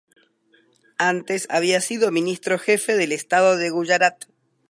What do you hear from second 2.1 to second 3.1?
Ministro Jefe